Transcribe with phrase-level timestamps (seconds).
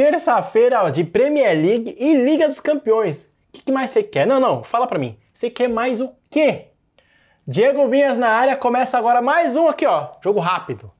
[0.00, 3.24] terça-feira de Premier League e Liga dos Campeões.
[3.24, 4.26] O que, que mais você quer?
[4.26, 5.18] Não, não, fala pra mim.
[5.30, 6.68] Você quer mais o quê?
[7.46, 10.08] Diego Vinhas na área, começa agora mais um aqui, ó.
[10.24, 10.90] Jogo rápido.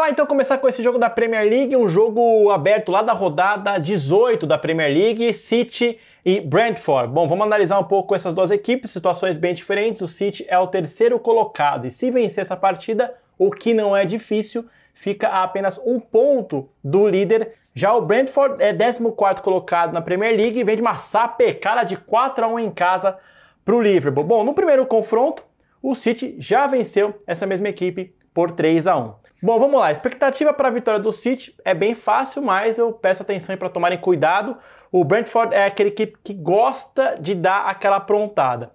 [0.00, 3.12] Bora lá então começar com esse jogo da Premier League, um jogo aberto lá da
[3.12, 7.12] rodada 18 da Premier League, City e Brentford.
[7.12, 10.00] Bom, vamos analisar um pouco essas duas equipes, situações bem diferentes.
[10.00, 14.06] O City é o terceiro colocado e se vencer essa partida, o que não é
[14.06, 17.52] difícil, fica a apenas um ponto do líder.
[17.74, 21.98] Já o Brentford é 14 colocado na Premier League e vem de uma sapecada de
[21.98, 23.18] 4 a 1 em casa
[23.66, 24.24] para o Liverpool.
[24.24, 25.44] Bom, no primeiro confronto,
[25.82, 29.14] o City já venceu essa mesma equipe por 3 a 1.
[29.42, 29.86] Bom, vamos lá.
[29.86, 33.68] A expectativa para a vitória do City é bem fácil, mas eu peço atenção para
[33.68, 34.56] tomarem cuidado.
[34.92, 38.70] O Brentford é aquele equipe que gosta de dar aquela aprontada.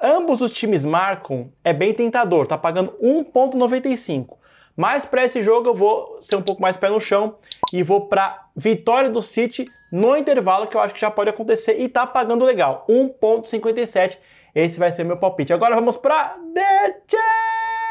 [0.00, 4.38] Ambos os times marcam, é bem tentador, tá pagando 1.95.
[4.76, 7.36] Mas para esse jogo eu vou ser um pouco mais pé no chão
[7.72, 11.78] e vou para vitória do City no intervalo, que eu acho que já pode acontecer
[11.78, 14.16] e tá pagando legal, 1.57.
[14.54, 15.52] Esse vai ser meu palpite.
[15.52, 17.00] Agora vamos para The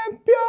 [0.09, 0.39] Champions!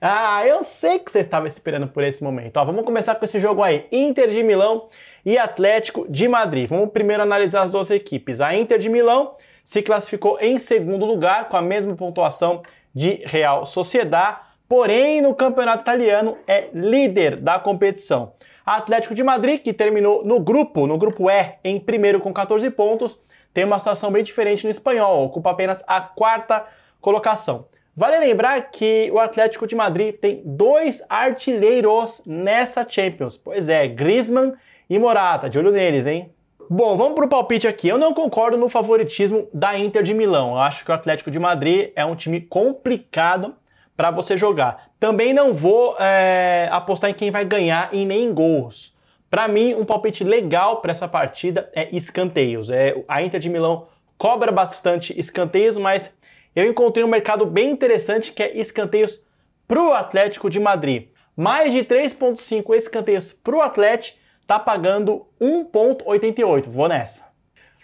[0.00, 2.58] Ah, eu sei que você estava esperando por esse momento.
[2.58, 4.88] Ó, vamos começar com esse jogo aí, Inter de Milão
[5.24, 6.68] e Atlético de Madrid.
[6.68, 8.40] Vamos primeiro analisar as duas equipes.
[8.40, 12.62] A Inter de Milão se classificou em segundo lugar com a mesma pontuação
[12.94, 18.34] de Real Sociedad, porém no campeonato italiano é líder da competição.
[18.64, 23.18] Atlético de Madrid, que terminou no grupo, no grupo E, em primeiro com 14 pontos,
[23.54, 26.66] tem uma situação bem diferente no espanhol, ocupa apenas a quarta
[27.00, 27.66] colocação.
[27.96, 33.36] Vale lembrar que o Atlético de Madrid tem dois artilheiros nessa Champions.
[33.36, 34.54] Pois é, Griezmann
[34.90, 36.34] e Morata, de olho neles, hein?
[36.68, 37.86] Bom, vamos pro palpite aqui.
[37.86, 40.52] Eu não concordo no favoritismo da Inter de Milão.
[40.52, 43.54] Eu acho que o Atlético de Madrid é um time complicado
[43.96, 44.90] para você jogar.
[44.98, 48.93] Também não vou é, apostar em quem vai ganhar e nem em gols.
[49.34, 52.70] Para mim, um palpite legal para essa partida é escanteios.
[52.70, 56.14] É, a Inter de Milão cobra bastante escanteios, mas
[56.54, 59.20] eu encontrei um mercado bem interessante que é escanteios
[59.66, 61.08] para o Atlético de Madrid.
[61.36, 66.68] Mais de 3,5 escanteios para o Atlético tá pagando 1,88.
[66.68, 67.24] Vou nessa.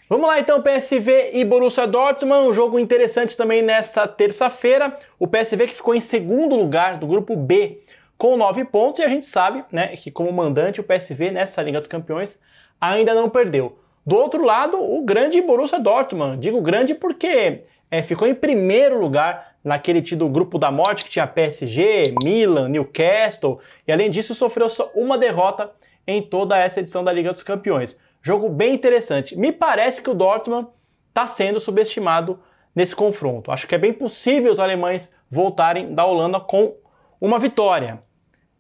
[0.09, 4.97] Vamos lá então, PSV e Borussia Dortmund, um jogo interessante também nessa terça-feira.
[5.19, 7.81] O PSV que ficou em segundo lugar do grupo B
[8.21, 11.79] com 9 pontos e a gente sabe, né, que como mandante o PSV nessa Liga
[11.79, 12.39] dos Campeões
[12.79, 13.79] ainda não perdeu.
[14.05, 16.37] Do outro lado, o grande Borussia Dortmund.
[16.37, 21.27] Digo grande porque é, ficou em primeiro lugar naquele tido grupo da morte que tinha
[21.27, 25.73] PSG, Milan, Newcastle e além disso sofreu só uma derrota
[26.07, 27.99] em toda essa edição da Liga dos Campeões.
[28.21, 29.35] Jogo bem interessante.
[29.35, 30.69] Me parece que o Dortmund
[31.09, 32.39] está sendo subestimado
[32.75, 33.51] nesse confronto.
[33.51, 36.75] Acho que é bem possível os alemães voltarem da Holanda com
[37.19, 38.03] uma vitória.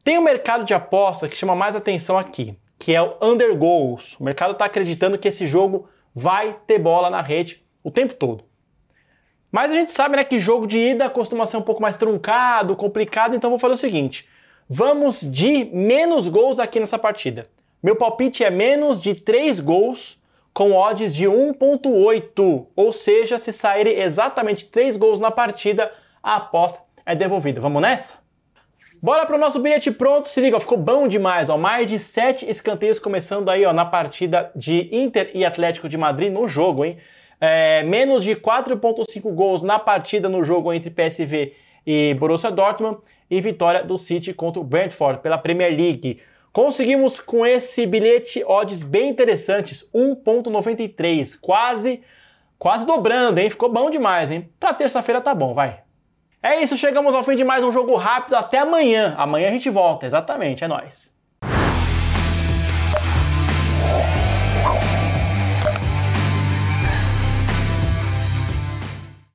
[0.02, 4.16] Tem um mercado de aposta que chama mais atenção aqui, que é o under goals.
[4.18, 8.44] O mercado está acreditando que esse jogo vai ter bola na rede o tempo todo.
[9.52, 12.76] Mas a gente sabe né, que jogo de ida costuma ser um pouco mais truncado,
[12.76, 14.28] complicado, então vou fazer o seguinte:
[14.68, 17.48] Vamos de menos gols aqui nessa partida.
[17.82, 20.22] Meu palpite é menos de 3 gols
[20.54, 25.90] com odds de 1.8, ou seja, se saírem exatamente 3 gols na partida,
[26.22, 27.60] a aposta é devolvida.
[27.60, 28.14] Vamos nessa?
[29.02, 32.46] Bora para o nosso bilhete pronto, se liga, ficou bom demais, ó, mais de 7
[32.46, 36.98] escanteios começando aí ó, na partida de Inter e Atlético de Madrid no jogo, hein?
[37.40, 41.54] É, menos de 4.5 gols na partida no jogo entre PSV
[41.86, 42.98] e Borussia Dortmund
[43.30, 46.20] e vitória do City contra o Brentford pela Premier League.
[46.52, 52.02] Conseguimos com esse bilhete odds bem interessantes, 1.93, quase
[52.58, 53.48] quase dobrando, hein?
[53.48, 54.50] Ficou bom demais, hein?
[54.60, 55.84] Para terça-feira tá bom, vai.
[56.42, 58.34] É isso, chegamos ao fim de mais um jogo rápido.
[58.34, 59.14] Até amanhã.
[59.18, 61.12] Amanhã a gente volta, exatamente, é nós.